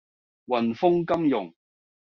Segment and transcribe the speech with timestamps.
[0.47, 1.53] 雲鋒金融